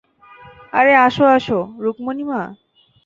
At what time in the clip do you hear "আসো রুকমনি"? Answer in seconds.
1.35-2.23